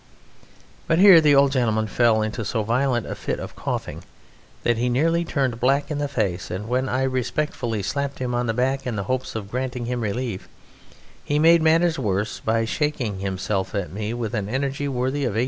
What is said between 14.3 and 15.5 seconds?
an energy worthy of 1842.